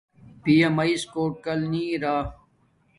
پیامیس 0.43 1.01
کوٹ 1.13 1.31
کل 1.45 1.59
نی 1.71 1.83
ارا 1.91 2.15